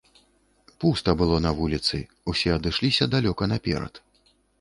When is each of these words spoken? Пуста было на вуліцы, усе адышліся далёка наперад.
Пуста 0.83 1.13
было 1.19 1.35
на 1.45 1.51
вуліцы, 1.59 1.99
усе 2.33 2.49
адышліся 2.57 3.09
далёка 3.13 3.43
наперад. 3.53 4.01